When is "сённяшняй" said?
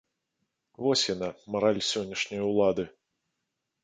1.89-2.41